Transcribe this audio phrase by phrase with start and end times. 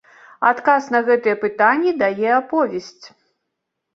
[0.51, 3.05] Адказ на гэтыя пытанні дае аповесць.